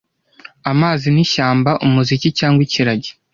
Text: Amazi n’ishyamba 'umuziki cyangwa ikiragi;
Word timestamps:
Amazi 0.71 1.07
n’ishyamba 1.11 1.71
'umuziki 1.83 2.27
cyangwa 2.39 2.61
ikiragi; 2.67 3.11